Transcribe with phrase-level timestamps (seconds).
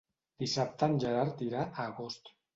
[0.43, 2.35] Dissabte en Gerard irà a Agost.